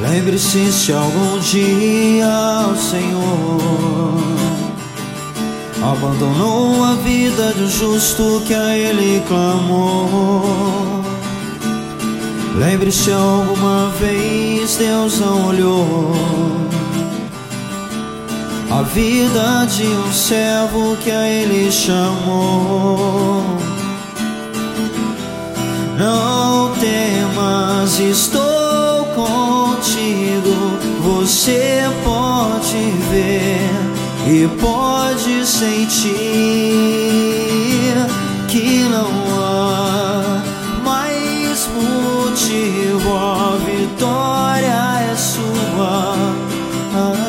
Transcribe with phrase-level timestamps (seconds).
[0.00, 4.18] Lembre-se se algum dia o Senhor
[5.82, 11.02] abandonou a vida um justo que a ele clamou.
[12.56, 16.12] Lembre-se alguma vez Deus não olhou
[18.70, 23.42] a vida de um servo que a ele chamou.
[25.98, 28.37] Não temas, estou.
[31.28, 33.70] Você pode ver
[34.26, 36.08] e pode sentir
[38.48, 40.42] que não há
[40.82, 43.14] mais motivo.
[43.14, 46.16] A vitória é sua.
[46.96, 47.28] Ah.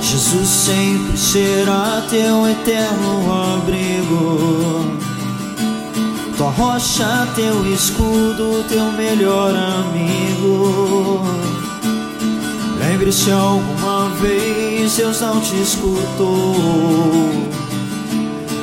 [0.00, 4.91] Jesus sempre será teu eterno abrigo.
[6.56, 11.22] Rocha, teu escudo, teu melhor amigo.
[12.78, 16.54] Lembre-se alguma vez Deus não te escutou.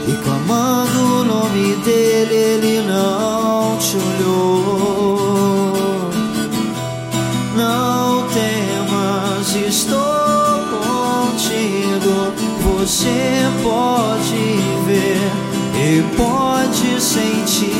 [0.07, 5.71] E clamando o nome dele, ele não te olhou.
[7.55, 12.33] Não temas, estou contigo.
[12.61, 15.31] Você pode ver
[15.75, 16.58] e pode
[16.99, 17.71] sentir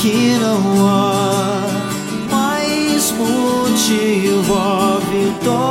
[0.00, 1.62] que não há
[2.30, 4.54] mais motivo.
[4.54, 5.65] A vitória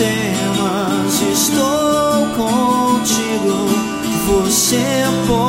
[0.00, 3.68] temas, estou contigo.
[4.26, 4.80] Você
[5.28, 5.39] pode